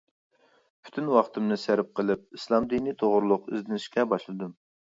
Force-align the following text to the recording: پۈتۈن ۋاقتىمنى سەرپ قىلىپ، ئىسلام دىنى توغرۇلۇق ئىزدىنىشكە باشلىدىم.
پۈتۈن 0.87 1.11
ۋاقتىمنى 1.15 1.59
سەرپ 1.65 1.91
قىلىپ، 2.01 2.25
ئىسلام 2.39 2.67
دىنى 2.75 2.97
توغرۇلۇق 3.05 3.49
ئىزدىنىشكە 3.53 4.11
باشلىدىم. 4.17 4.61